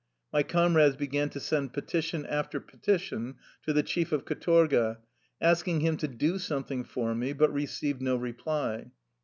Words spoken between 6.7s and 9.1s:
for me, but received no reply.